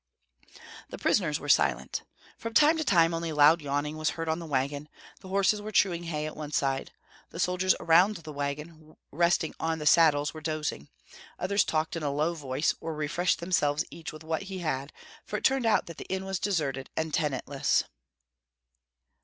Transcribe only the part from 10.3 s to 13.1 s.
were dozing; others talked in a low voice, or